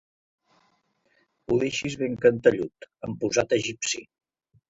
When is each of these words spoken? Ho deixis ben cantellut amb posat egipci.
Ho 1.47 1.57
deixis 1.65 1.97
ben 2.01 2.17
cantellut 2.25 2.89
amb 3.09 3.21
posat 3.25 3.55
egipci. 3.61 4.05